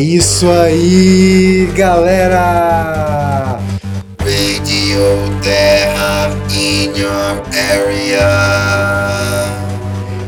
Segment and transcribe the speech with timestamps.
[0.00, 3.58] isso aí, galera!
[4.18, 8.30] Radio Terra in your area.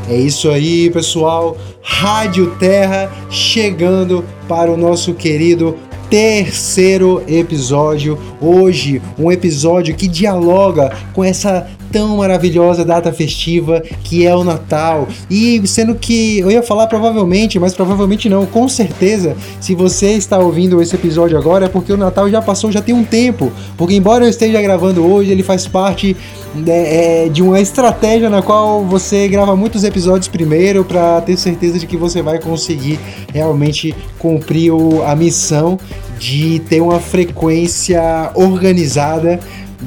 [0.08, 1.56] É isso aí, pessoal.
[1.82, 5.76] Rádio Terra chegando para o nosso querido
[6.10, 8.18] terceiro episódio.
[8.40, 15.06] Hoje, um episódio que dialoga com essa tão maravilhosa data festiva que é o Natal.
[15.30, 20.38] E sendo que eu ia falar provavelmente, mas provavelmente não, com certeza, se você está
[20.38, 23.52] ouvindo esse episódio agora é porque o Natal já passou, já tem um tempo.
[23.76, 26.16] Porque embora eu esteja gravando hoje, ele faz parte
[26.54, 31.78] né, é, de uma estratégia na qual você grava muitos episódios primeiro para ter certeza
[31.78, 32.98] de que você vai conseguir
[33.32, 34.72] realmente cumprir
[35.06, 35.78] a missão
[36.18, 39.40] de ter uma frequência organizada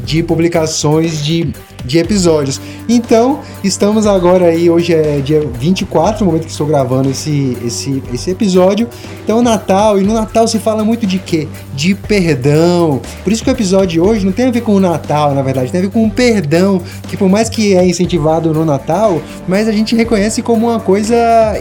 [0.04, 1.54] de publicações de
[1.86, 2.60] de episódios.
[2.88, 8.04] Então, estamos agora aí, hoje é dia 24, no momento que estou gravando esse, esse,
[8.14, 8.88] esse episódio.
[9.24, 11.48] Então, Natal, e no Natal se fala muito de quê?
[11.74, 13.02] De perdão.
[13.24, 15.42] Por isso que o episódio de hoje não tem a ver com o Natal, na
[15.42, 19.22] verdade, tem a ver com o perdão, que por mais que é incentivado no Natal,
[19.48, 21.16] mas a gente reconhece como uma coisa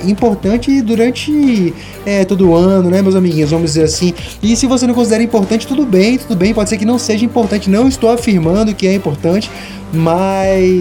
[0.04, 1.72] importante durante
[2.04, 3.50] é, todo o ano, né, meus amiguinhos?
[3.50, 4.14] Vamos dizer assim.
[4.42, 7.24] E se você não considera importante, tudo bem, tudo bem, pode ser que não seja
[7.24, 9.50] importante, não estou afirmando que é importante,
[9.92, 10.13] mas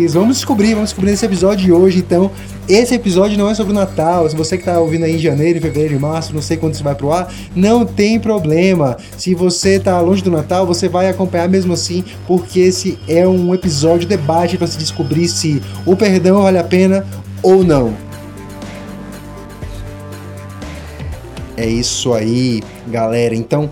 [0.09, 2.00] vamos descobrir, vamos descobrir nesse episódio de hoje.
[2.00, 2.31] Então,
[2.67, 4.30] esse episódio não é sobre o Natal.
[4.30, 6.95] Se você que está ouvindo aí em janeiro, fevereiro março, não sei quando isso vai
[6.95, 8.98] pro ar, não tem problema.
[9.17, 13.53] Se você está longe do Natal, você vai acompanhar mesmo assim, porque esse é um
[13.53, 17.06] episódio de debate para se descobrir se o perdão vale a pena
[17.42, 17.94] ou não.
[21.58, 23.36] É isso aí, galera.
[23.36, 23.70] Então,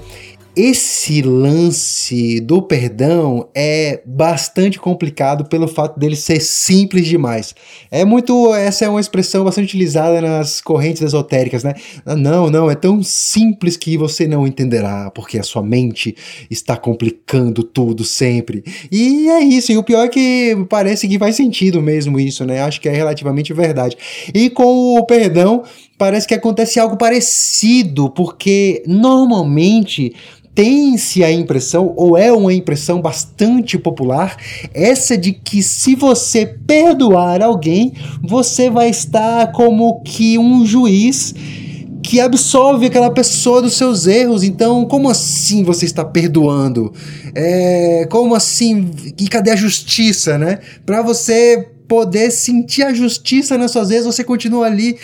[0.56, 7.56] esse lance do perdão é bastante complicado pelo fato dele ser simples demais.
[7.90, 11.74] É muito, essa é uma expressão bastante utilizada nas correntes esotéricas, né?
[12.06, 16.16] Ah, não, não, é tão simples que você não entenderá, porque a sua mente
[16.50, 18.64] está complicando tudo sempre.
[18.92, 22.62] E é isso, e o pior é que parece que faz sentido mesmo isso, né?
[22.62, 23.98] Acho que é relativamente verdade.
[24.34, 25.64] E com o perdão,
[26.02, 30.16] parece que acontece algo parecido, porque normalmente
[30.56, 34.36] tem-se a impressão, ou é uma impressão bastante popular,
[34.74, 41.36] essa de que se você perdoar alguém, você vai estar como que um juiz
[42.02, 44.44] que absolve aquela pessoa dos seus erros.
[44.44, 46.92] Então, como assim você está perdoando?
[47.36, 48.90] É, como assim?
[49.20, 50.58] E cadê a justiça, né?
[50.84, 54.98] Para você poder sentir a justiça nas suas vezes, você continua ali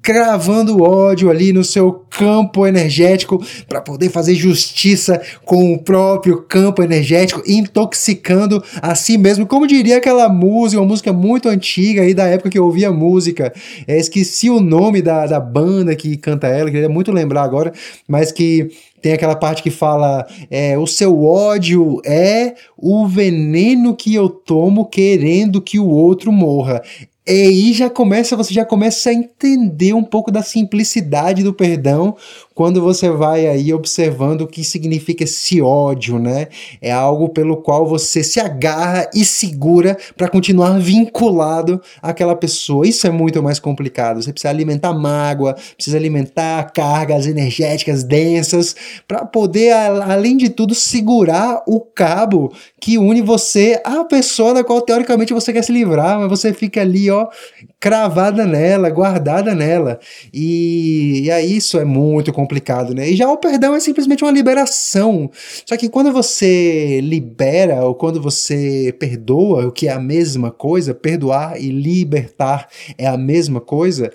[0.00, 6.82] cravando ódio ali no seu campo energético para poder fazer justiça com o próprio campo
[6.82, 9.46] energético, intoxicando a si mesmo.
[9.46, 13.52] Como diria aquela música, uma música muito antiga aí da época que eu ouvia música.
[13.86, 17.72] É, esqueci o nome da, da banda que canta ela, queria muito lembrar agora,
[18.06, 18.70] mas que
[19.02, 24.86] tem aquela parte que fala: é, o seu ódio é o veneno que eu tomo
[24.86, 26.82] querendo que o outro morra.
[27.24, 32.16] E aí já começa, você já começa a entender um pouco da simplicidade do perdão
[32.52, 36.48] quando você vai aí observando o que significa esse ódio, né?
[36.80, 42.86] É algo pelo qual você se agarra e segura para continuar vinculado àquela pessoa.
[42.86, 44.22] Isso é muito mais complicado.
[44.22, 48.74] Você precisa alimentar mágoa, precisa alimentar cargas energéticas densas
[49.06, 54.80] para poder, além de tudo, segurar o cabo que une você à pessoa da qual
[54.82, 57.28] teoricamente você quer se livrar, mas você fica ali, ó,
[57.78, 60.00] cravada nela, guardada nela.
[60.32, 63.10] E, e aí isso é muito complicado né?
[63.10, 65.30] E já o perdão é simplesmente uma liberação.
[65.66, 70.94] Só que quando você libera ou quando você perdoa, o que é a mesma coisa,
[70.94, 72.68] perdoar e libertar
[72.98, 74.10] é a mesma coisa,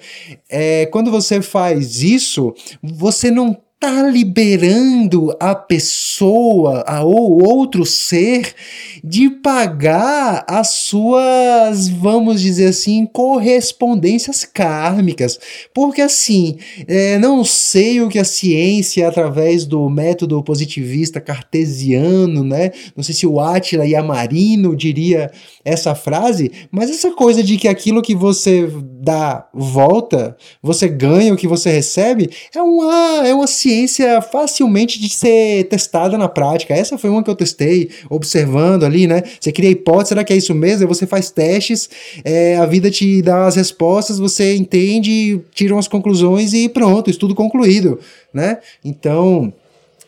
[0.49, 8.55] é, quando você faz isso, você não tá liberando a pessoa a, ou outro ser
[9.03, 15.39] de pagar as suas, vamos dizer assim, correspondências kármicas.
[15.75, 16.57] Porque assim,
[16.87, 22.71] é, não sei o que a ciência, através do método positivista cartesiano, né?
[22.95, 25.31] Não sei se o Átila Yamarino diria
[25.63, 28.67] essa frase, mas essa coisa de que aquilo que você
[28.99, 34.97] dá volta, você ganha o que você recebe, é uma, é uma ciência ciência facilmente
[34.97, 36.73] de ser testada na prática.
[36.73, 39.21] Essa foi uma que eu testei, observando ali, né?
[39.39, 40.83] Você cria hipótese, será que é isso mesmo?
[40.83, 41.89] Aí você faz testes,
[42.23, 47.35] é, a vida te dá as respostas, você entende, tira umas conclusões e pronto, estudo
[47.35, 47.99] concluído,
[48.33, 48.59] né?
[48.85, 49.51] Então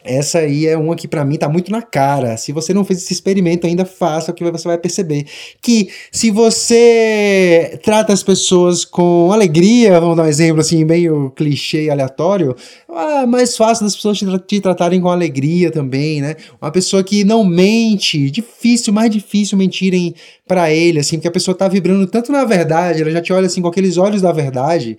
[0.04, 2.38] essa aí é uma que para mim tá muito na cara.
[2.38, 5.25] Se você não fez esse experimento ainda, faça, que você vai perceber
[5.62, 11.90] que se você trata as pessoas com alegria, vamos dar um exemplo assim, meio clichê
[11.90, 12.56] aleatório,
[12.90, 16.36] é mais fácil das pessoas te, te tratarem com alegria também, né?
[16.62, 20.16] Uma pessoa que não mente, difícil, mais difícil mentirem
[20.48, 23.46] para ele, assim, porque a pessoa tá vibrando tanto na verdade, ela já te olha
[23.46, 24.98] assim com aqueles olhos da verdade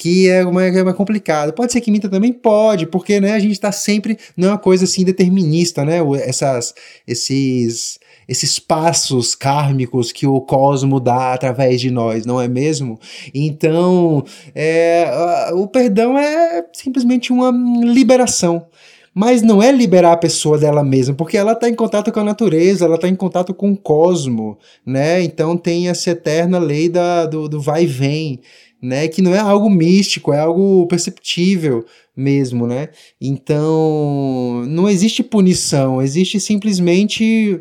[0.00, 1.52] que é mais, é mais complicado.
[1.52, 2.32] Pode ser que minta também?
[2.32, 5.98] Pode, porque né, a gente está sempre, não é uma coisa assim determinista, né?
[6.22, 6.72] Essas,
[7.06, 12.98] esses, esses passos kármicos que o cosmo dá através de nós, não é mesmo?
[13.34, 14.24] Então,
[14.54, 17.52] é, o perdão é simplesmente uma
[17.84, 18.66] liberação
[19.12, 22.24] mas não é liberar a pessoa dela mesma, porque ela está em contato com a
[22.24, 24.56] natureza, ela está em contato com o cosmo,
[24.86, 25.20] né?
[25.20, 28.40] Então tem essa eterna lei da, do, do vai e vem
[28.82, 29.08] né?
[29.08, 31.84] Que não é algo místico, é algo perceptível
[32.16, 32.88] mesmo, né?
[33.20, 37.60] Então, não existe punição, existe simplesmente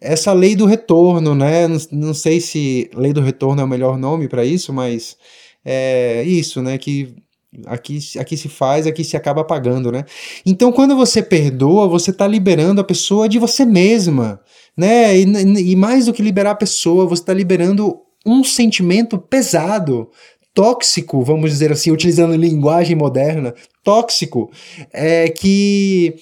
[0.00, 1.66] essa lei do retorno, né?
[1.66, 5.16] Não, não sei se lei do retorno é o melhor nome para isso, mas
[5.64, 6.76] é isso, né?
[6.78, 7.14] Que
[7.66, 10.04] aqui, aqui se faz, aqui se acaba pagando, né?
[10.44, 14.40] Então, quando você perdoa, você está liberando a pessoa de você mesma,
[14.76, 15.16] né?
[15.18, 15.22] E,
[15.72, 20.10] e mais do que liberar a pessoa, você está liberando um sentimento pesado,
[20.54, 24.50] tóxico, vamos dizer assim, utilizando linguagem moderna, tóxico,
[24.92, 26.14] é que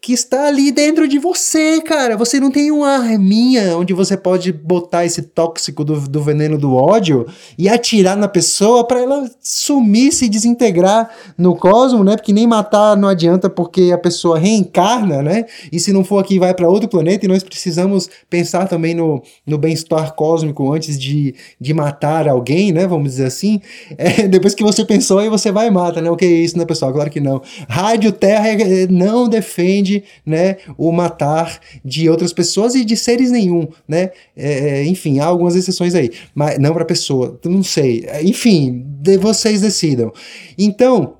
[0.00, 2.16] que está ali dentro de você, cara.
[2.16, 6.74] Você não tem uma arminha onde você pode botar esse tóxico do, do veneno do
[6.74, 12.16] ódio e atirar na pessoa para ela sumir, se desintegrar no cosmo, né?
[12.16, 15.44] Porque nem matar não adianta porque a pessoa reencarna, né?
[15.72, 19.22] E se não for aqui, vai para outro planeta e nós precisamos pensar também no,
[19.46, 22.86] no bem-estar cósmico antes de, de matar alguém, né?
[22.86, 23.60] Vamos dizer assim.
[23.96, 26.10] É, depois que você pensou, aí você vai e mata, né?
[26.10, 26.92] O que é isso, né, pessoal?
[26.92, 27.42] Claro que não.
[27.68, 29.87] Rádio Terra é, não defende
[30.24, 34.10] né, o matar de outras pessoas e de seres nenhum, né?
[34.36, 38.06] É, é enfim, há algumas exceções aí, mas não para pessoa, não sei.
[38.22, 40.12] Enfim, de vocês decidam.
[40.56, 41.14] Então,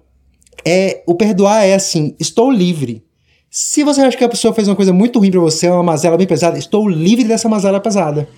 [0.64, 3.02] é, o perdoar é assim, estou livre.
[3.50, 6.16] Se você acha que a pessoa fez uma coisa muito ruim para você, uma mazela
[6.16, 8.28] bem pesada, estou livre dessa mazela pesada.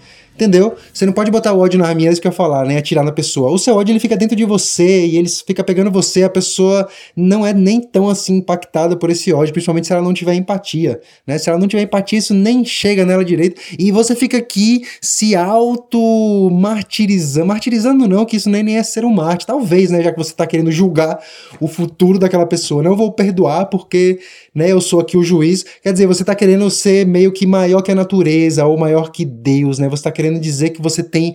[0.41, 0.75] Entendeu?
[0.91, 2.79] Você não pode botar o ódio na raminha, é que eu falar, né?
[2.79, 3.51] Atirar na pessoa.
[3.51, 6.23] O seu ódio ele fica dentro de você e ele fica pegando você.
[6.23, 10.15] A pessoa não é nem tão assim impactada por esse ódio, principalmente se ela não
[10.15, 11.37] tiver empatia, né?
[11.37, 13.61] Se ela não tiver empatia, isso nem chega nela direito.
[13.79, 17.47] E você fica aqui se auto-martirizando.
[17.47, 19.47] Martirizando não, que isso nem, nem é ser um mártir.
[19.47, 20.03] Talvez, né?
[20.03, 21.23] Já que você tá querendo julgar
[21.61, 22.83] o futuro daquela pessoa.
[22.83, 24.19] Não vou perdoar porque,
[24.55, 24.73] né?
[24.73, 25.67] Eu sou aqui o juiz.
[25.83, 29.27] Quer dizer, você tá querendo ser meio que maior que a natureza ou maior que
[29.27, 29.87] Deus, né?
[29.87, 31.35] Você tá querendo querendo dizer que você tem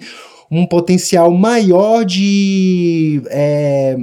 [0.50, 3.98] um potencial maior de é,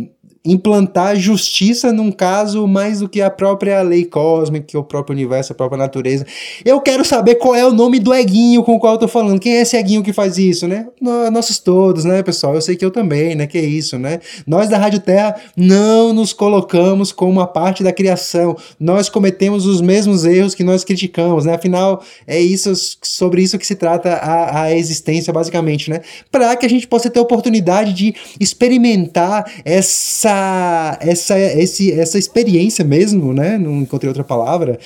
[0.44, 5.54] implantar justiça num caso mais do que a própria lei cósmica, o próprio universo, a
[5.54, 6.26] própria natureza.
[6.64, 9.38] Eu quero saber qual é o nome do eguinho com o qual eu tô falando.
[9.38, 10.88] Quem é esse eguinho que faz isso, né?
[11.32, 12.54] Nossos todos, né, pessoal?
[12.54, 13.46] Eu sei que eu também, né?
[13.46, 14.18] Que é isso, né?
[14.44, 18.56] Nós da Rádio Terra não nos colocamos como uma parte da criação.
[18.80, 21.54] Nós cometemos os mesmos erros que nós criticamos, né?
[21.54, 22.72] Afinal, é isso
[23.02, 26.00] sobre isso que se trata a, a existência, basicamente, né?
[26.32, 32.18] Para que a gente possa ter a oportunidade de experimentar essa essa, essa, esse, essa
[32.18, 33.58] experiência mesmo, né?
[33.58, 34.78] Não encontrei outra palavra.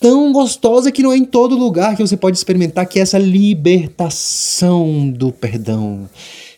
[0.00, 3.18] Tão gostosa que não é em todo lugar que você pode experimentar, que é essa
[3.18, 6.08] libertação do perdão.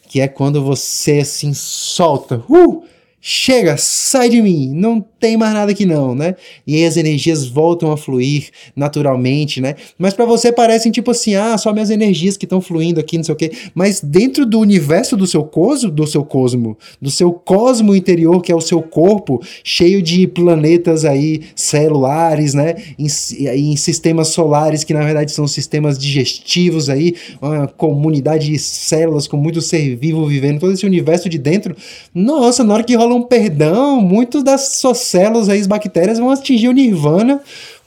[0.09, 2.43] Que é quando você assim solta.
[2.49, 2.82] Uh!
[3.23, 6.34] Chega, sai de mim, não tem mais nada aqui não, né?
[6.67, 9.74] E aí as energias voltam a fluir naturalmente, né?
[9.98, 13.24] Mas para você parecem tipo assim, ah, só minhas energias que estão fluindo aqui, não
[13.24, 13.53] sei o quê.
[13.74, 18.50] Mas dentro do universo do seu cosmo, do seu cosmo, do seu cosmo interior, que
[18.50, 22.77] é o seu corpo, cheio de planetas aí celulares, né?
[22.98, 23.06] Em,
[23.55, 29.36] em sistemas solares que na verdade são sistemas digestivos aí, uma comunidade de células com
[29.36, 31.77] muito ser vivo vivendo, todo esse universo de dentro.
[32.15, 36.31] Nossa, na hora que rola um perdão, muitas das suas células aí, as bactérias, vão
[36.31, 37.43] atingir o nirvana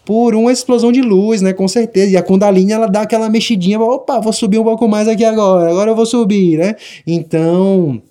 [0.06, 1.54] por uma explosão de luz, né?
[1.54, 2.12] Com certeza.
[2.12, 5.70] E a Kundalini, ela dá aquela mexidinha, opa, vou subir um pouco mais aqui agora,
[5.70, 6.76] agora eu vou subir, né?
[7.08, 8.02] Então,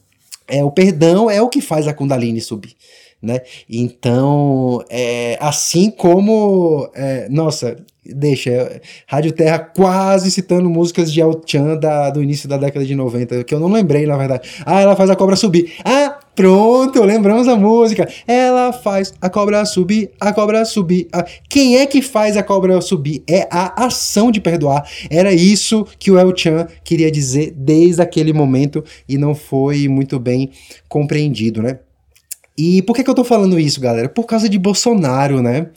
[0.48, 2.74] é, o perdão é o que faz a Kundalini subir.
[3.22, 3.40] Né?
[3.70, 6.90] Então, é, assim como.
[6.92, 8.80] É, nossa, deixa.
[9.06, 13.44] Rádio Terra quase citando músicas de El Chan da, do início da década de 90,
[13.44, 14.48] que eu não lembrei, na verdade.
[14.66, 15.72] Ah, ela faz a cobra subir.
[15.84, 18.08] Ah, Pronto, lembramos a música.
[18.26, 21.06] Ela faz a cobra subir, a cobra subir.
[21.12, 21.24] A...
[21.46, 23.22] Quem é que faz a cobra subir?
[23.28, 24.88] É a ação de perdoar.
[25.10, 30.18] Era isso que o El Chan queria dizer desde aquele momento e não foi muito
[30.18, 30.50] bem
[30.88, 31.80] compreendido, né?
[32.56, 34.08] E por que, que eu tô falando isso, galera?
[34.08, 35.68] Por causa de Bolsonaro, né?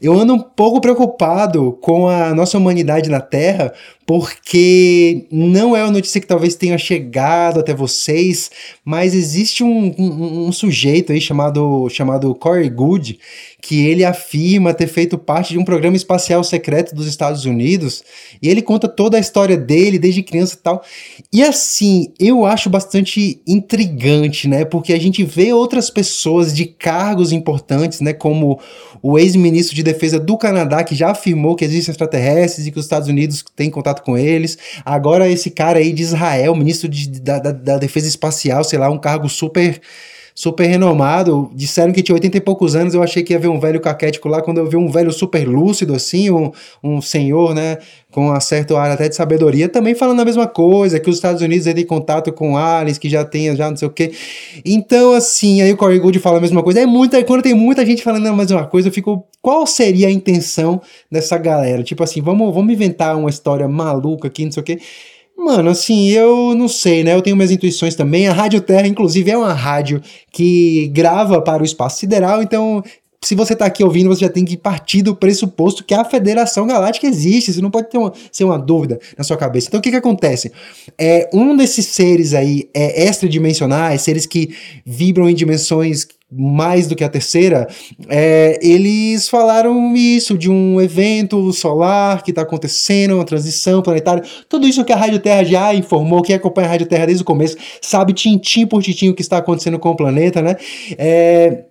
[0.00, 3.72] Eu ando um pouco preocupado com a nossa humanidade na Terra,
[4.06, 8.50] porque não é uma notícia que talvez tenha chegado até vocês,
[8.84, 13.18] mas existe um, um, um sujeito aí chamado, chamado Corey Good,
[13.60, 18.04] que ele afirma ter feito parte de um programa espacial secreto dos Estados Unidos,
[18.40, 20.84] e ele conta toda a história dele desde criança e tal.
[21.32, 24.64] E assim, eu acho bastante intrigante, né?
[24.64, 28.60] Porque a gente vê outras pessoas de cargos importantes, né, como
[29.02, 32.84] o ex-ministro de Defesa do Canadá, que já afirmou que existem extraterrestres e que os
[32.84, 34.56] Estados Unidos têm contato com eles.
[34.84, 38.88] Agora esse cara aí de Israel, ministro de, da, da, da Defesa Espacial, sei lá,
[38.90, 39.80] um cargo super
[40.38, 41.50] super renomado.
[41.52, 42.94] Disseram que tinha 80 e poucos anos.
[42.94, 44.40] Eu achei que ia ver um velho caquético lá.
[44.40, 47.78] Quando eu vi um velho super lúcido, assim, um, um senhor, né,
[48.12, 51.42] com uma certa área até de sabedoria, também falando a mesma coisa, que os Estados
[51.42, 54.12] Unidos têm contato com aliens, que já tem, já não sei o quê.
[54.64, 56.82] Então, assim, aí o Corey Gould fala a mesma coisa.
[56.82, 59.26] É muita, quando tem muita gente falando a mesma coisa, eu fico.
[59.42, 60.80] Qual seria a intenção
[61.10, 61.82] dessa galera?
[61.82, 64.78] Tipo assim, vamos, vamos inventar uma história maluca aqui, não sei o quê.
[65.38, 67.14] Mano, assim, eu não sei, né?
[67.14, 68.26] Eu tenho minhas intuições também.
[68.26, 70.02] A Rádio Terra, inclusive, é uma rádio
[70.32, 72.82] que grava para o espaço sideral, então
[73.22, 76.66] se você está aqui ouvindo, você já tem que partir do pressuposto que a Federação
[76.66, 77.50] Galáctica existe.
[77.50, 79.66] Isso não pode ter uma, ser uma dúvida na sua cabeça.
[79.68, 80.52] Então, o que, que acontece?
[80.96, 84.54] É, um desses seres aí é, extradimensionais, seres que
[84.86, 87.66] vibram em dimensões mais do que a terceira,
[88.08, 94.68] é, eles falaram isso de um evento solar que está acontecendo, uma transição planetária, tudo
[94.68, 97.56] isso que a Rádio Terra já informou, quem acompanha a Rádio Terra desde o começo
[97.80, 100.56] sabe tintim por tintim o que está acontecendo com o planeta, né?
[100.98, 101.64] É,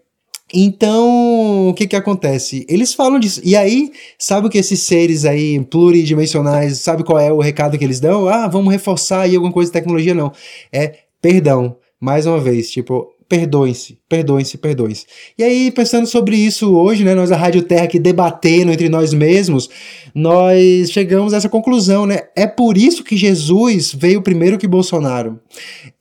[0.54, 1.27] então,
[1.70, 2.66] o que que acontece?
[2.70, 3.42] Eles falam disso.
[3.44, 7.84] E aí, sabe o que esses seres aí pluridimensionais, sabe qual é o recado que
[7.84, 8.28] eles dão?
[8.28, 10.32] Ah, vamos reforçar aí alguma coisa de tecnologia, não.
[10.72, 11.78] É perdão.
[12.00, 15.06] Mais uma vez, tipo, perdoem-se, perdoem-se, perdoem-se.
[15.38, 19.14] E aí, pensando sobre isso hoje, né, nós a Rádio Terra aqui debatendo entre nós
[19.14, 19.70] mesmos,
[20.16, 22.22] nós chegamos a essa conclusão, né?
[22.36, 25.40] É por isso que Jesus veio primeiro que Bolsonaro.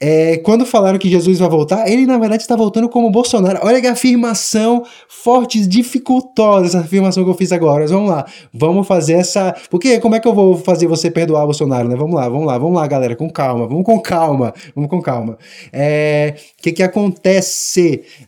[0.00, 3.60] É, quando falaram que Jesus vai voltar, ele na verdade está voltando como Bolsonaro.
[3.62, 7.80] Olha que afirmação forte, dificultosa essa afirmação que eu fiz agora.
[7.80, 9.54] Mas vamos lá, vamos fazer essa.
[9.68, 11.96] Porque como é que eu vou fazer você perdoar Bolsonaro, né?
[11.96, 15.36] Vamos lá, vamos lá, vamos lá, galera, com calma, vamos com calma, vamos com calma.
[15.72, 17.15] É, o que que acontece?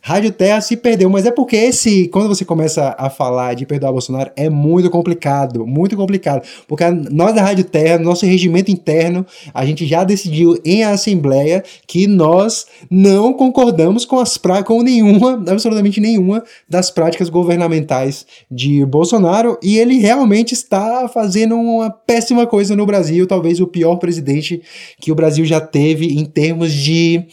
[0.01, 3.91] Rádio Terra se perdeu, mas é porque esse, quando você começa a falar de perdoar
[3.91, 6.45] Bolsonaro, é muito complicado, muito complicado.
[6.67, 12.07] Porque nós da Rádio Terra, nosso regimento interno, a gente já decidiu em assembleia que
[12.07, 19.57] nós não concordamos com as pra, com nenhuma, absolutamente nenhuma das práticas governamentais de Bolsonaro
[19.61, 24.61] e ele realmente está fazendo uma péssima coisa no Brasil, talvez o pior presidente
[24.99, 27.25] que o Brasil já teve em termos de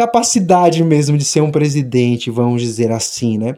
[0.00, 3.54] capacidade mesmo de ser um presidente, vamos dizer assim, né?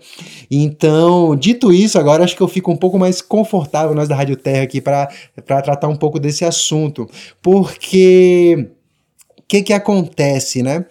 [0.50, 4.34] Então, dito isso, agora acho que eu fico um pouco mais confortável nós da Rádio
[4.34, 5.08] Terra aqui para
[5.46, 7.08] tratar um pouco desse assunto,
[7.40, 8.70] porque
[9.38, 10.84] o que que acontece, né?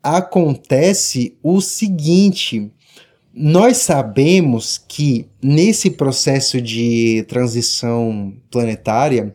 [0.00, 2.70] Acontece o seguinte,
[3.34, 9.34] nós sabemos que nesse processo de transição planetária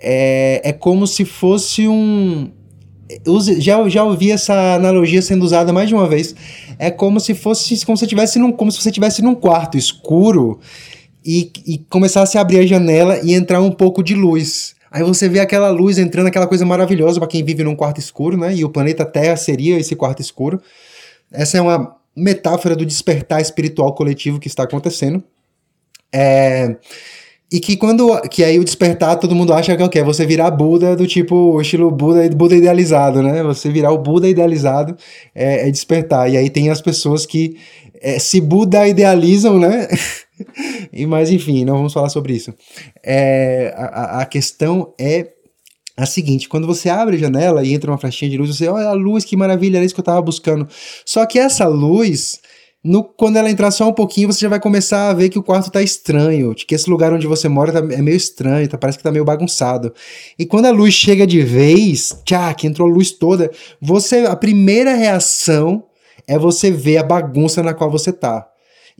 [0.00, 2.50] é, é como se fosse um,
[3.58, 6.34] já, já ouvi essa analogia sendo usada mais de uma vez.
[6.78, 10.60] É como se fosse como se tivesse num, como se você estivesse num quarto escuro
[11.24, 14.74] e, e começasse a abrir a janela e entrar um pouco de luz.
[14.90, 18.36] Aí você vê aquela luz entrando, aquela coisa maravilhosa para quem vive num quarto escuro,
[18.36, 18.54] né?
[18.54, 20.60] E o planeta Terra seria esse quarto escuro.
[21.30, 25.22] Essa é uma metáfora do despertar espiritual coletivo que está acontecendo.
[26.12, 26.76] É,
[27.50, 28.20] e que quando.
[28.28, 30.02] Que aí o despertar, todo mundo acha que é o quê?
[30.02, 33.42] Você virar Buda do tipo, estilo Buda, Buda idealizado, né?
[33.42, 34.96] Você virar o Buda idealizado
[35.34, 36.30] é, é despertar.
[36.30, 37.56] E aí tem as pessoas que
[38.00, 39.88] é, se Buda idealizam, né?
[40.92, 42.54] e Mas enfim, não vamos falar sobre isso.
[43.04, 45.32] É, a, a questão é
[45.96, 48.86] a seguinte, quando você abre a janela e entra uma flechinha de luz, você olha
[48.86, 50.66] a luz, que maravilha, era isso que eu estava buscando.
[51.04, 52.40] Só que essa luz
[52.82, 55.42] no, quando ela entrar só um pouquinho, você já vai começar a ver que o
[55.42, 58.96] quarto tá estranho, que esse lugar onde você mora tá, é meio estranho, tá, parece
[58.96, 59.92] que tá meio bagunçado.
[60.38, 64.34] E quando a luz chega de vez, tchá, que entrou a luz toda, você a
[64.34, 65.84] primeira reação
[66.26, 68.49] é você ver a bagunça na qual você tá.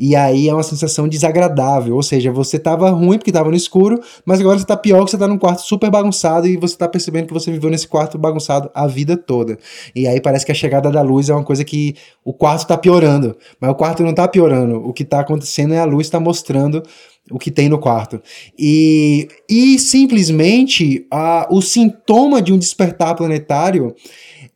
[0.02, 4.00] E aí é uma sensação desagradável, ou seja, você tava ruim porque tava no escuro,
[4.24, 6.88] mas agora você tá pior que você tá num quarto super bagunçado e você tá
[6.88, 9.58] percebendo que você viveu nesse quarto bagunçado a vida toda.
[9.94, 12.78] E aí parece que a chegada da luz é uma coisa que o quarto tá
[12.78, 14.76] piorando, mas o quarto não tá piorando.
[14.76, 16.82] O que tá acontecendo é a luz tá mostrando
[17.30, 18.22] o que tem no quarto.
[18.58, 23.94] E, e simplesmente a, o sintoma de um despertar planetário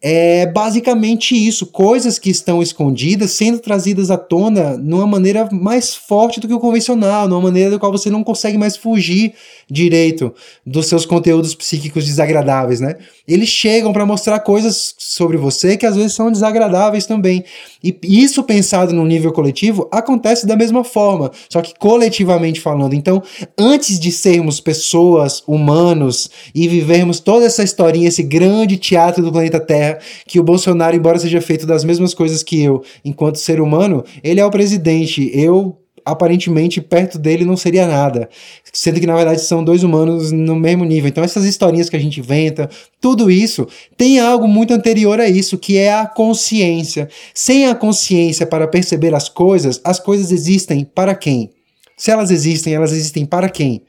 [0.06, 6.38] é basicamente isso, coisas que estão escondidas sendo trazidas à tona numa maneira mais forte
[6.38, 9.32] do que o convencional, numa maneira da qual você não consegue mais fugir
[9.66, 10.34] direito
[10.66, 12.96] dos seus conteúdos psíquicos desagradáveis, né?
[13.26, 17.42] Eles chegam para mostrar coisas sobre você que às vezes são desagradáveis também.
[17.82, 22.92] E isso pensado no nível coletivo acontece da mesma forma, só que coletivamente falando.
[22.92, 23.23] Então,
[23.56, 29.58] antes de sermos pessoas, humanos e vivermos toda essa historinha, esse grande teatro do planeta
[29.58, 29.93] Terra
[30.26, 34.40] que o Bolsonaro, embora seja feito das mesmas coisas que eu, enquanto ser humano, ele
[34.40, 35.30] é o presidente.
[35.34, 38.28] Eu aparentemente perto dele não seria nada,
[38.72, 41.08] sendo que na verdade são dois humanos no mesmo nível.
[41.08, 42.68] Então essas historinhas que a gente inventa,
[43.00, 47.08] tudo isso tem algo muito anterior a isso, que é a consciência.
[47.32, 51.50] Sem a consciência para perceber as coisas, as coisas existem para quem?
[51.96, 53.82] Se elas existem, elas existem para quem?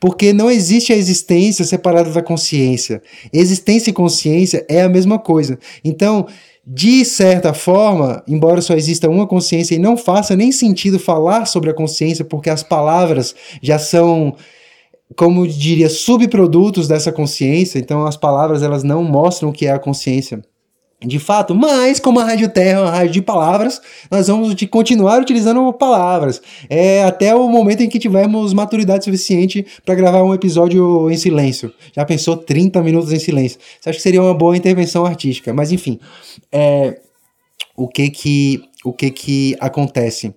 [0.00, 3.02] Porque não existe a existência separada da consciência.
[3.32, 5.58] Existência e consciência é a mesma coisa.
[5.84, 6.26] Então,
[6.64, 11.70] de certa forma, embora só exista uma consciência e não faça nem sentido falar sobre
[11.70, 14.36] a consciência, porque as palavras já são
[15.16, 19.78] como diria subprodutos dessa consciência, então as palavras elas não mostram o que é a
[19.78, 20.42] consciência
[21.00, 25.20] de fato, mas como a Rádio Terra é uma rádio de palavras, nós vamos continuar
[25.20, 31.08] utilizando palavras é, até o momento em que tivermos maturidade suficiente para gravar um episódio
[31.08, 31.72] em silêncio.
[31.94, 33.60] Já pensou 30 minutos em silêncio?
[33.80, 35.52] Você acha que seria uma boa intervenção artística?
[35.52, 36.00] Mas enfim,
[36.50, 37.00] é,
[37.76, 40.34] o que que o que que acontece?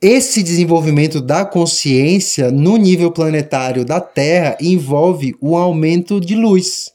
[0.00, 6.92] Esse desenvolvimento da consciência no nível planetário da Terra envolve o aumento de luz.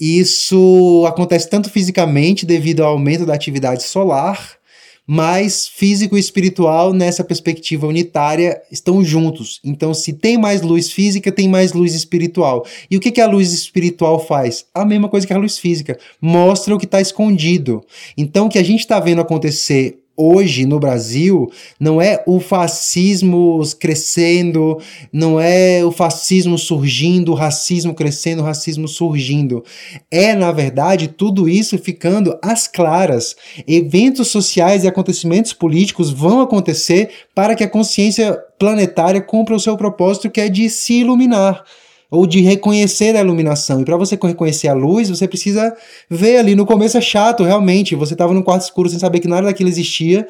[0.00, 4.58] Isso acontece tanto fisicamente devido ao aumento da atividade solar,
[5.06, 9.60] mas físico e espiritual nessa perspectiva unitária estão juntos.
[9.62, 12.64] Então, se tem mais luz física, tem mais luz espiritual.
[12.90, 14.64] E o que, que a luz espiritual faz?
[14.72, 15.98] A mesma coisa que a luz física.
[16.20, 17.84] Mostra o que está escondido.
[18.16, 23.62] Então, o que a gente está vendo acontecer hoje no Brasil não é o fascismo
[23.78, 24.78] crescendo,
[25.10, 29.64] não é o fascismo surgindo, o racismo crescendo, o racismo surgindo.
[30.10, 33.34] É, na verdade, tudo isso ficando às claras.
[33.66, 39.76] Eventos sociais e acontecimentos políticos vão acontecer para que a consciência planetária cumpra o seu
[39.76, 41.64] propósito, que é de se iluminar
[42.10, 43.80] ou de reconhecer a iluminação.
[43.80, 45.74] E para você reconhecer a luz, você precisa
[46.08, 46.54] ver ali.
[46.54, 47.94] No começo é chato, realmente.
[47.94, 50.26] Você estava num quarto escuro sem saber que nada daquilo existia.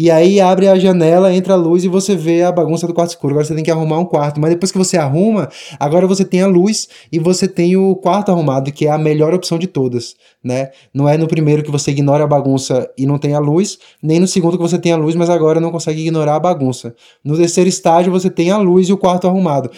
[0.00, 3.10] E aí abre a janela, entra a luz e você vê a bagunça do quarto
[3.10, 3.34] escuro.
[3.34, 4.40] Agora você tem que arrumar um quarto.
[4.40, 8.30] Mas depois que você arruma, agora você tem a luz e você tem o quarto
[8.30, 10.70] arrumado, que é a melhor opção de todas, né?
[10.94, 14.20] Não é no primeiro que você ignora a bagunça e não tem a luz, nem
[14.20, 16.94] no segundo que você tem a luz, mas agora não consegue ignorar a bagunça.
[17.24, 19.68] No terceiro estágio você tem a luz e o quarto arrumado.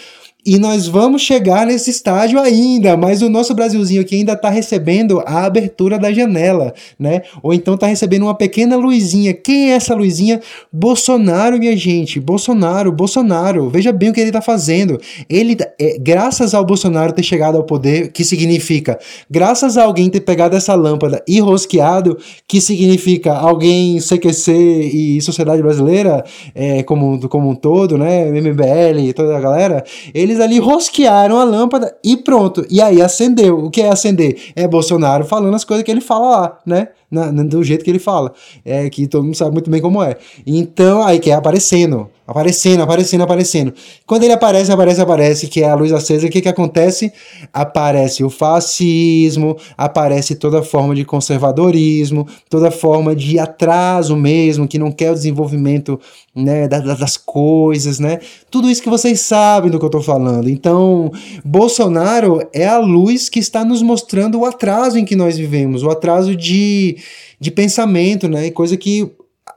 [0.45, 5.21] E nós vamos chegar nesse estágio ainda, mas o nosso Brasilzinho aqui ainda está recebendo
[5.27, 7.23] a abertura da janela, né?
[7.43, 9.35] Ou então está recebendo uma pequena luzinha.
[9.35, 10.41] Quem é essa luzinha?
[10.73, 12.19] Bolsonaro, minha gente.
[12.19, 13.69] Bolsonaro, Bolsonaro.
[13.69, 14.99] Veja bem o que ele está fazendo.
[15.29, 18.99] Ele, é, graças ao Bolsonaro ter chegado ao poder, que significa,
[19.31, 22.17] graças a alguém ter pegado essa lâmpada e rosqueado,
[22.49, 26.25] que significa alguém CQC e sociedade brasileira,
[26.55, 28.31] é, como, como um todo, né?
[28.31, 32.65] MBL, toda a galera, ele eles ali rosquearam a lâmpada e pronto.
[32.71, 33.65] E aí acendeu.
[33.65, 34.53] O que é acender?
[34.55, 36.89] É Bolsonaro falando as coisas que ele fala lá, né?
[37.11, 38.33] Na, do jeito que ele fala.
[38.65, 40.17] É que todo mundo sabe muito bem como é.
[40.47, 42.09] Então, aí que é aparecendo.
[42.31, 43.75] Aparecendo, aparecendo, aparecendo.
[44.07, 47.13] Quando ele aparece, aparece, aparece, que é a luz acesa, o que, que acontece?
[47.53, 54.93] Aparece o fascismo, aparece toda forma de conservadorismo, toda forma de atraso mesmo, que não
[54.93, 55.99] quer o desenvolvimento
[56.33, 58.21] né, das, coisas, né?
[58.49, 60.49] Tudo isso que vocês sabem do que eu estou falando.
[60.49, 61.11] Então,
[61.45, 65.91] Bolsonaro é a luz que está nos mostrando o atraso em que nós vivemos, o
[65.91, 66.97] atraso de,
[67.39, 68.51] de pensamento, né?
[68.51, 69.11] Coisa que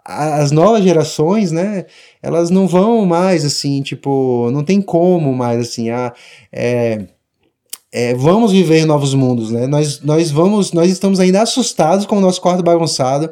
[0.05, 1.85] as novas gerações, né,
[2.21, 6.13] elas não vão mais assim, tipo, não tem como mais assim, a,
[6.51, 7.05] é,
[7.95, 9.67] é, vamos viver novos mundos, né?
[9.67, 13.29] Nós, nós vamos, nós estamos ainda assustados com o nosso quarto bagunçado.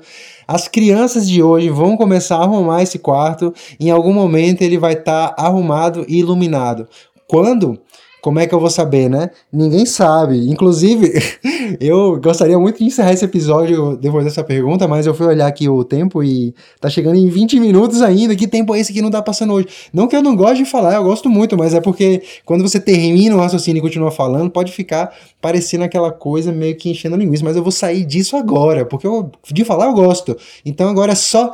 [0.48, 3.52] As crianças de hoje vão começar a arrumar esse quarto.
[3.80, 6.88] Em algum momento ele vai estar tá arrumado e iluminado.
[7.28, 7.80] Quando?
[8.22, 9.32] Como é que eu vou saber, né?
[9.52, 10.48] Ninguém sabe.
[10.48, 11.12] Inclusive,
[11.82, 15.68] eu gostaria muito de encerrar esse episódio depois dessa pergunta, mas eu fui olhar aqui
[15.68, 18.36] o tempo e tá chegando em 20 minutos ainda.
[18.36, 19.68] Que tempo é esse que não tá passando hoje?
[19.92, 22.80] Não que eu não goste de falar, eu gosto muito, mas é porque quando você
[22.80, 27.18] termina o raciocínio e continua falando, pode ficar parecendo aquela coisa meio que enchendo a
[27.18, 27.44] linguiça.
[27.44, 30.38] Mas eu vou sair disso agora, porque eu, de falar eu gosto.
[30.64, 31.52] Então agora é só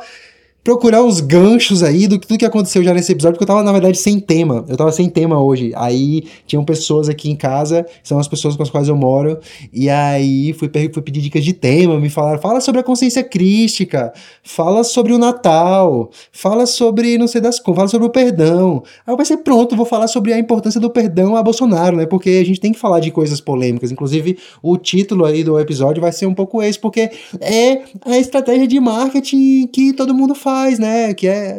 [0.68, 3.72] procurar uns ganchos aí do tudo que aconteceu já nesse episódio, porque eu tava, na
[3.72, 4.66] verdade, sem tema.
[4.68, 5.72] Eu tava sem tema hoje.
[5.74, 9.38] Aí tinham pessoas aqui em casa, são as pessoas com as quais eu moro,
[9.72, 14.12] e aí fui, fui pedir dicas de tema, me falaram, fala sobre a consciência crística,
[14.42, 18.82] fala sobre o Natal, fala sobre não sei das fala sobre o perdão.
[19.06, 22.06] Aí eu pensei, pronto, vou falar sobre a importância do perdão a Bolsonaro, né?
[22.06, 23.90] Porque a gente tem que falar de coisas polêmicas.
[23.90, 28.66] Inclusive, o título aí do episódio vai ser um pouco esse, porque é a estratégia
[28.66, 31.12] de marketing que todo mundo faz faz, né?
[31.12, 31.58] Que é.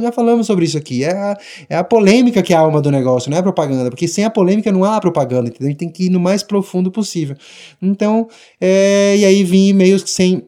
[0.00, 1.04] Já falamos sobre isso aqui.
[1.04, 3.90] É a, é a polêmica que é a alma do negócio, não é a propaganda.
[3.90, 5.68] Porque sem a polêmica não há propaganda, entendeu?
[5.68, 7.36] A gente tem que ir no mais profundo possível.
[7.80, 8.28] Então,
[8.60, 10.42] é, e aí vim meio sem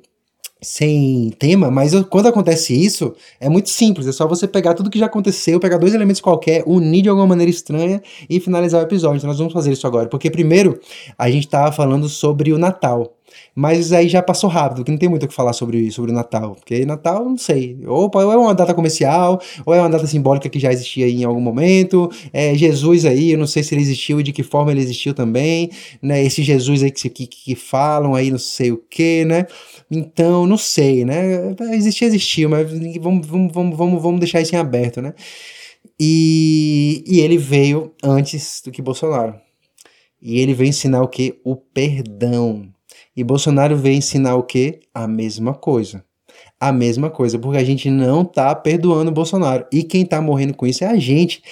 [0.62, 4.88] sem tema, mas eu, quando acontece isso, é muito simples, é só você pegar tudo
[4.88, 8.86] que já aconteceu, pegar dois elementos qualquer, unir de alguma maneira estranha e finalizar o
[8.86, 9.18] episódio.
[9.18, 10.80] Então nós vamos fazer isso agora, porque primeiro
[11.18, 13.14] a gente estava falando sobre o Natal.
[13.54, 16.14] Mas aí já passou rápido, porque não tem muito o que falar sobre, sobre o
[16.14, 16.54] Natal.
[16.54, 17.78] Porque Natal, não sei.
[17.86, 21.24] Ou, ou é uma data comercial, ou é uma data simbólica que já existia em
[21.24, 22.10] algum momento.
[22.32, 25.14] É, Jesus aí, eu não sei se ele existiu e de que forma ele existiu
[25.14, 25.70] também.
[26.02, 26.24] Né?
[26.24, 29.46] Esse Jesus aí que, que, que falam aí, não sei o que, né?
[29.90, 31.54] Então, não sei, né?
[31.72, 32.68] Existir, existiu, mas
[33.00, 35.14] vamos, vamos, vamos, vamos, vamos deixar isso em aberto, né?
[35.98, 39.34] E, e ele veio antes do que Bolsonaro.
[40.20, 41.38] E ele veio ensinar o que?
[41.44, 42.73] O perdão.
[43.16, 44.80] E Bolsonaro veio ensinar o quê?
[44.92, 46.04] A mesma coisa.
[46.58, 49.66] A mesma coisa, porque a gente não tá perdoando o Bolsonaro.
[49.72, 51.42] E quem tá morrendo com isso é a gente.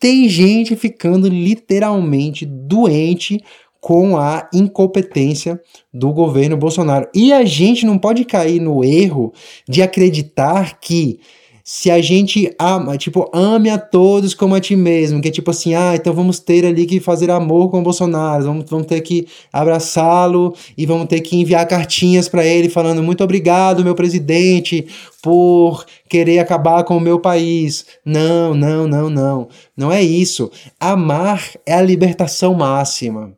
[0.00, 3.40] Tem gente ficando literalmente doente
[3.80, 5.60] com a incompetência
[5.92, 7.08] do governo Bolsonaro.
[7.14, 9.32] E a gente não pode cair no erro
[9.68, 11.18] de acreditar que
[11.64, 15.50] se a gente ama, tipo, ame a todos como a ti mesmo, que é tipo
[15.50, 19.00] assim, ah, então vamos ter ali que fazer amor com o Bolsonaro, vamos, vamos ter
[19.00, 24.86] que abraçá-lo e vamos ter que enviar cartinhas para ele falando muito obrigado, meu presidente,
[25.22, 27.86] por querer acabar com o meu país.
[28.04, 29.48] Não, não, não, não.
[29.76, 30.50] Não é isso.
[30.80, 33.32] Amar é a libertação máxima.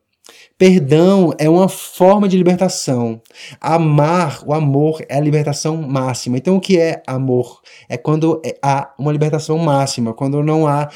[0.56, 3.20] Perdão é uma forma de libertação.
[3.60, 6.36] Amar, o amor é a libertação máxima.
[6.36, 7.60] Então, o que é amor?
[7.88, 10.88] É quando é, há uma libertação máxima, quando não há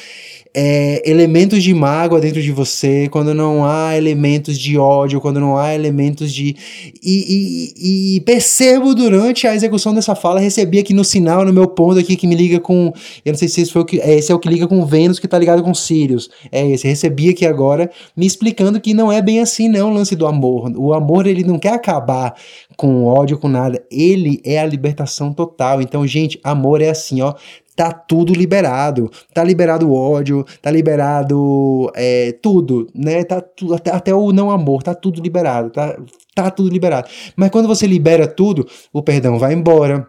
[0.55, 5.59] é, elementos de mágoa dentro de você, quando não há elementos de ódio, quando não
[5.59, 6.57] há elementos de.
[7.03, 11.67] E, e, e, percebo durante a execução dessa fala, recebi aqui no sinal, no meu
[11.67, 12.93] ponto aqui, que me liga com.
[13.25, 14.85] Eu não sei se esse, foi o que, é, esse é o que liga com
[14.87, 16.31] Vênus, que tá ligado com Sirius.
[16.51, 16.87] É esse.
[16.87, 20.71] Recebi aqui agora, me explicando que não é bem assim, não, o lance do amor.
[20.77, 22.35] O amor, ele não quer acabar
[22.77, 23.83] com ódio, com nada.
[23.91, 25.81] Ele é a libertação total.
[25.81, 27.35] Então, gente, amor é assim, ó
[27.79, 29.09] tá tudo liberado.
[29.33, 33.23] Tá liberado o ódio, tá liberado é, tudo, né?
[33.23, 35.97] Tá tu, até, até o não amor, tá tudo liberado, tá,
[36.35, 37.09] tá tudo liberado.
[37.37, 40.09] Mas quando você libera tudo, o perdão vai embora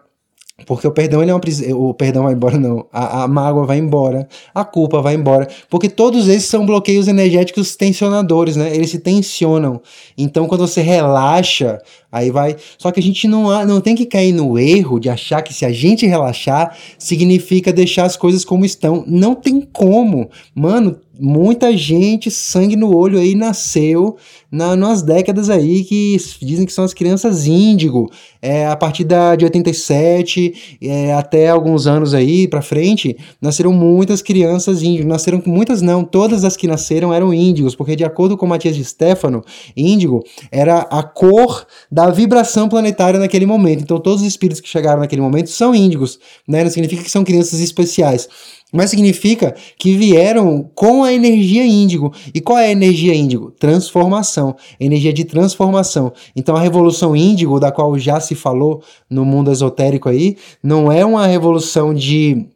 [0.66, 1.40] porque o perdão ele é uma
[1.74, 5.88] o perdão vai embora não, a, a mágoa vai embora, a culpa vai embora, porque
[5.88, 8.74] todos esses são bloqueios energéticos tensionadores, né?
[8.74, 9.80] Eles se tensionam.
[10.16, 11.78] Então quando você relaxa,
[12.10, 12.56] aí vai.
[12.78, 15.64] Só que a gente não não tem que cair no erro de achar que se
[15.64, 19.04] a gente relaxar significa deixar as coisas como estão.
[19.06, 24.16] Não tem como, mano muita gente, sangue no olho aí, nasceu
[24.50, 28.10] na, nas décadas aí que dizem que são as crianças índigo.
[28.42, 34.22] É, a partir da, de 87 é, até alguns anos aí pra frente, nasceram muitas
[34.22, 35.08] crianças índigo.
[35.08, 38.84] Nasceram muitas não, todas as que nasceram eram índigos, porque de acordo com Matias de
[38.84, 39.44] Stefano,
[39.76, 43.82] índigo era a cor da vibração planetária naquele momento.
[43.82, 46.64] Então todos os espíritos que chegaram naquele momento são índigos, né?
[46.64, 48.28] Não significa que são crianças especiais.
[48.72, 52.12] Mas significa que vieram com a energia índigo.
[52.34, 53.50] E qual é a energia índigo?
[53.50, 54.54] Transformação.
[54.78, 56.12] Energia de transformação.
[56.36, 61.04] Então a revolução índigo, da qual já se falou no mundo esotérico aí, não é
[61.04, 62.46] uma revolução de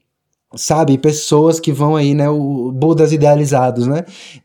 [0.57, 4.05] sabe, pessoas que vão aí, né, o Budas idealizados, né?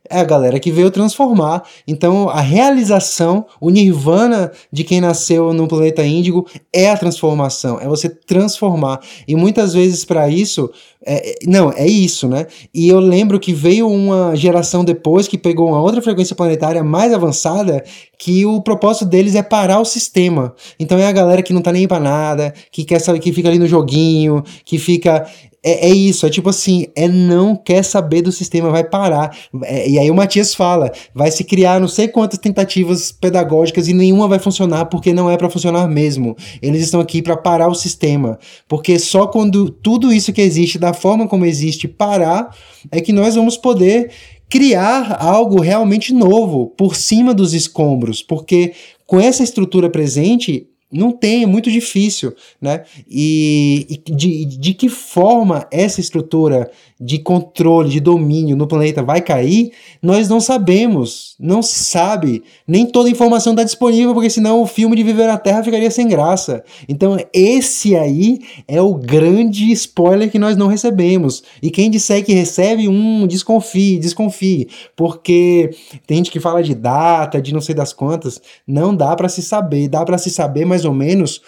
[0.10, 1.64] É a galera que veio transformar.
[1.88, 7.88] Então, a realização, o nirvana de quem nasceu no planeta índigo é a transformação, é
[7.88, 9.00] você transformar.
[9.28, 10.70] E muitas vezes para isso,
[11.06, 12.48] é, não, é isso, né?
[12.74, 17.14] E eu lembro que veio uma geração depois que pegou uma outra frequência planetária mais
[17.14, 17.84] avançada,
[18.18, 20.54] que o propósito deles é parar o sistema.
[20.80, 23.48] Então é a galera que não tá nem para nada, que quer saber, que fica
[23.48, 25.26] ali no joguinho, que fica
[25.64, 29.36] é, é, isso, é tipo assim, é não quer saber do sistema, vai parar.
[29.64, 33.94] É, e aí o Matias fala, vai se criar não sei quantas tentativas pedagógicas e
[33.94, 36.36] nenhuma vai funcionar porque não é para funcionar mesmo.
[36.62, 40.94] Eles estão aqui para parar o sistema, porque só quando tudo isso que existe, da
[40.94, 42.56] forma como existe, parar,
[42.92, 44.12] é que nós vamos poder
[44.50, 48.74] criar algo realmente novo por cima dos escombros, porque
[49.06, 52.84] com essa estrutura presente, Não tem, é muito difícil, né?
[53.08, 59.22] E, e de, de que forma essa estrutura de controle, de domínio no planeta vai
[59.22, 64.66] cair, nós não sabemos, não se sabe, nem toda informação está disponível, porque senão o
[64.66, 66.62] filme de Viver na Terra ficaria sem graça.
[66.90, 71.42] Então, esse aí é o grande spoiler que nós não recebemos.
[71.64, 75.70] E quem disser que recebe, um, desconfie, desconfie, porque
[76.06, 79.42] tem gente que fala de data, de não sei das quantas, não dá para se
[79.42, 81.42] saber, dá para se saber mais ou menos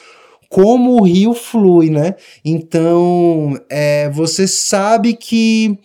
[0.52, 2.16] como o rio flui, né?
[2.44, 5.80] Então, é, você sabe que.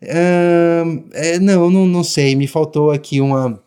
[0.00, 3.60] Uh, é, não, não, não sei, me faltou aqui uma,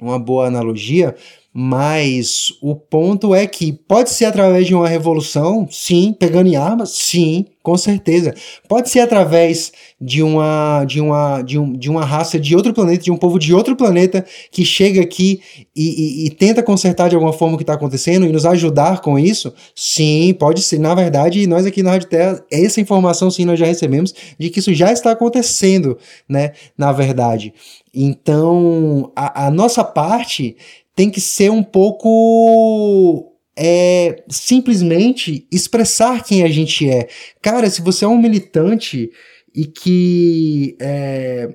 [0.00, 1.14] uma boa analogia,
[1.54, 6.90] mas o ponto é que pode ser através de uma revolução, sim, pegando em armas,
[6.90, 8.34] sim, com certeza.
[8.66, 13.04] Pode ser através de uma de uma de, um, de uma raça de outro planeta,
[13.04, 15.40] de um povo de outro planeta que chega aqui
[15.76, 19.00] e, e, e tenta consertar de alguma forma o que está acontecendo e nos ajudar
[19.00, 19.52] com isso.
[19.76, 20.78] Sim, pode ser.
[20.78, 24.58] Na verdade, nós aqui na Rádio Terra, essa informação sim nós já recebemos de que
[24.58, 26.52] isso já está acontecendo, né?
[26.76, 27.52] Na verdade.
[27.94, 30.56] Então, a, a nossa parte
[30.94, 37.08] tem que ser um pouco é simplesmente expressar quem a gente é.
[37.40, 39.10] Cara, se você é um militante
[39.54, 41.54] e que é,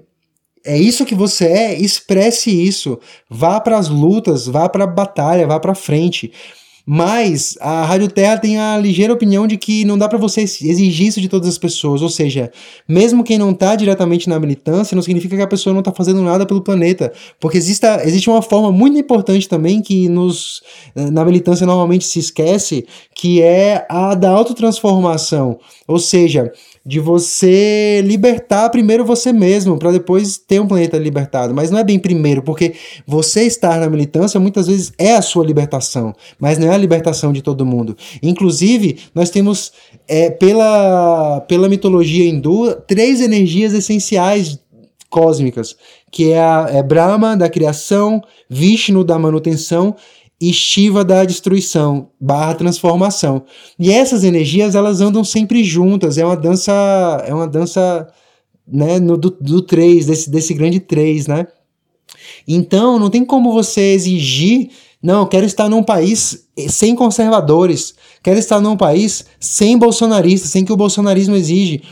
[0.66, 3.00] é isso que você é, expresse isso.
[3.30, 6.32] Vá para as lutas, vá para a batalha, vá para frente.
[6.90, 11.08] Mas a Rádio Terra tem a ligeira opinião de que não dá para você exigir
[11.08, 12.02] isso de todas as pessoas.
[12.02, 12.50] Ou seja,
[12.88, 16.22] mesmo quem não está diretamente na militância, não significa que a pessoa não está fazendo
[16.22, 17.12] nada pelo planeta.
[17.42, 20.62] Porque existe, existe uma forma muito importante também que nos,
[20.96, 25.60] na militância normalmente se esquece, que é a da autotransformação.
[25.86, 26.54] Ou seja,
[26.86, 31.54] de você libertar primeiro você mesmo, para depois ter um planeta libertado.
[31.54, 35.46] Mas não é bem primeiro, porque você estar na militância muitas vezes é a sua
[35.46, 37.96] libertação, mas não é a libertação de todo mundo.
[38.24, 39.74] Inclusive, nós temos,
[40.08, 44.60] é, pela, pela mitologia hindu, três energias essenciais
[45.10, 45.76] cósmicas,
[46.12, 49.96] que é, a, é Brahma da criação, Vishnu da manutenção
[50.40, 53.44] e Shiva da destruição barra transformação.
[53.80, 58.08] E essas energias elas andam sempre juntas, é uma dança, é uma dança
[58.68, 61.48] né, no, do, do 3, desse, desse grande 3, né?
[62.48, 64.70] Então, não tem como você exigir
[65.02, 70.66] não, eu quero estar num país sem conservadores, quero estar num país sem bolsonaristas, sem
[70.66, 71.84] que o bolsonarismo exige,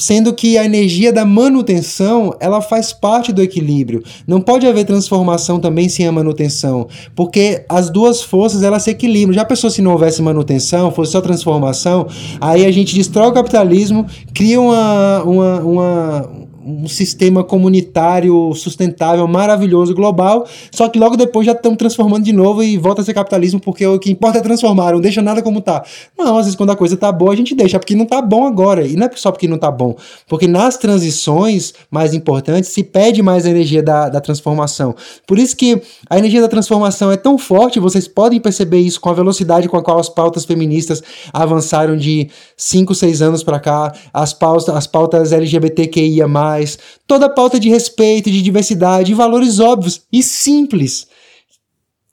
[0.00, 4.02] sendo que a energia da manutenção, ela faz parte do equilíbrio.
[4.26, 9.34] Não pode haver transformação também sem a manutenção, porque as duas forças, elas se equilibram.
[9.34, 12.08] Já pensou se não houvesse manutenção, fosse só transformação,
[12.40, 19.94] aí a gente destrói o capitalismo, cria uma, uma, uma um sistema comunitário sustentável, maravilhoso,
[19.94, 23.60] global, só que logo depois já estão transformando de novo e volta a ser capitalismo
[23.60, 25.84] porque o que importa é transformar, não deixa nada como tá.
[26.16, 28.46] Não, às vezes quando a coisa tá boa a gente deixa, porque não tá bom
[28.46, 29.96] agora, e não é só porque não tá bom,
[30.28, 34.94] porque nas transições mais importantes se pede mais energia da, da transformação.
[35.26, 39.10] Por isso que a energia da transformação é tão forte, vocês podem perceber isso com
[39.10, 43.92] a velocidade com a qual as pautas feministas avançaram de 5, 6 anos para cá,
[44.12, 46.26] as pautas, as pautas LGBTQIA+,
[47.06, 51.06] toda a pauta de respeito, de diversidade, valores óbvios e simples,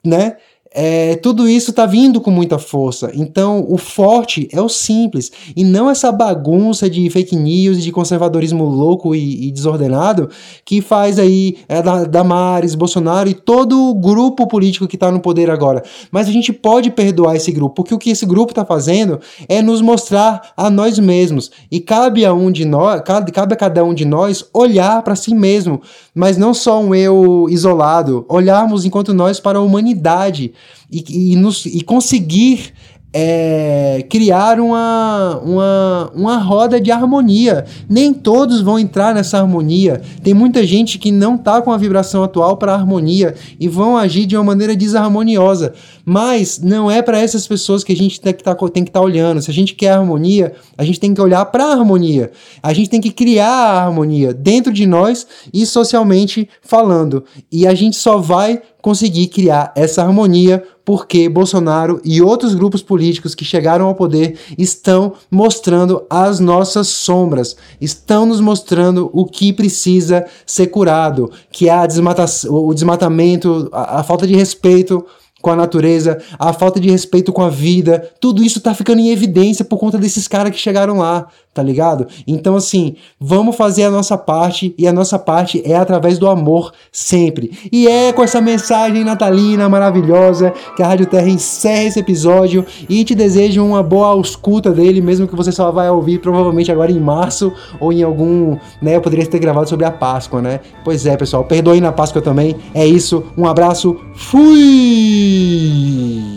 [0.04, 0.36] né?
[0.78, 3.10] É, tudo isso está vindo com muita força.
[3.14, 7.90] Então, o forte é o simples e não essa bagunça de fake news e de
[7.90, 10.28] conservadorismo louco e, e desordenado
[10.66, 15.18] que faz aí é, da, Damares, Bolsonaro e todo o grupo político que está no
[15.18, 15.82] poder agora.
[16.10, 19.62] Mas a gente pode perdoar esse grupo, porque o que esse grupo está fazendo é
[19.62, 23.82] nos mostrar a nós mesmos e cabe a um de nós, cabe, cabe a cada
[23.82, 25.80] um de nós olhar para si mesmo,
[26.14, 30.52] mas não só um eu isolado, olharmos enquanto nós para a humanidade
[30.90, 32.72] e, e, nos, e conseguir
[33.18, 37.64] é, criar uma, uma, uma roda de harmonia.
[37.88, 40.02] Nem todos vão entrar nessa harmonia.
[40.22, 44.26] Tem muita gente que não está com a vibração atual para harmonia e vão agir
[44.26, 45.72] de uma maneira desarmoniosa.
[46.04, 49.40] Mas não é para essas pessoas que a gente tem que tá, estar tá olhando.
[49.40, 52.30] Se a gente quer harmonia, a gente tem que olhar para a harmonia.
[52.62, 57.24] A gente tem que criar a harmonia dentro de nós e socialmente falando.
[57.50, 63.34] E a gente só vai conseguir criar essa harmonia porque Bolsonaro e outros grupos políticos
[63.34, 70.24] que chegaram ao poder estão mostrando as nossas sombras, estão nos mostrando o que precisa
[70.46, 75.04] ser curado, que é a desmata o desmatamento, a, a falta de respeito
[75.46, 79.10] com a natureza, a falta de respeito com a vida, tudo isso tá ficando em
[79.10, 82.08] evidência por conta desses caras que chegaram lá, tá ligado?
[82.26, 86.72] Então, assim, vamos fazer a nossa parte e a nossa parte é através do amor
[86.90, 87.52] sempre.
[87.70, 93.04] E é com essa mensagem natalina maravilhosa que a Rádio Terra encerra esse episódio e
[93.04, 96.98] te desejo uma boa escuta dele, mesmo que você só vai ouvir provavelmente agora em
[96.98, 98.96] março ou em algum, né?
[98.96, 100.58] Eu poderia ter gravado sobre a Páscoa, né?
[100.84, 102.56] Pois é, pessoal, perdoe na Páscoa também.
[102.74, 105.35] É isso, um abraço, fui!
[105.38, 106.35] E